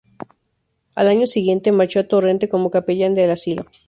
Al 0.95 1.09
año 1.09 1.27
siguiente 1.27 1.71
marchó 1.71 1.99
a 1.99 2.07
Torrente 2.07 2.49
como 2.49 2.71
capellán 2.71 3.13
del 3.13 3.29
asilo. 3.29 3.67